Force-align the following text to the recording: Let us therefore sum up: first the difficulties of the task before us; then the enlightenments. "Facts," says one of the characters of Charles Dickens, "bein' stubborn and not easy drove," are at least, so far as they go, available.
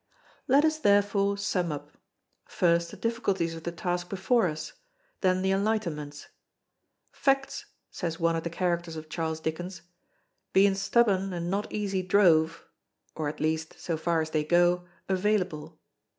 Let 0.47 0.65
us 0.65 0.79
therefore 0.79 1.37
sum 1.37 1.71
up: 1.71 1.95
first 2.47 2.89
the 2.89 2.97
difficulties 2.97 3.53
of 3.53 3.61
the 3.61 3.71
task 3.71 4.09
before 4.09 4.47
us; 4.47 4.73
then 5.19 5.43
the 5.43 5.51
enlightenments. 5.51 6.25
"Facts," 7.11 7.67
says 7.91 8.19
one 8.19 8.35
of 8.35 8.41
the 8.41 8.49
characters 8.49 8.95
of 8.95 9.09
Charles 9.09 9.39
Dickens, 9.39 9.83
"bein' 10.53 10.73
stubborn 10.73 11.33
and 11.33 11.51
not 11.51 11.71
easy 11.71 12.01
drove," 12.01 12.65
are 13.15 13.27
at 13.29 13.39
least, 13.39 13.79
so 13.79 13.95
far 13.95 14.21
as 14.21 14.31
they 14.31 14.43
go, 14.43 14.87
available. 15.07 15.79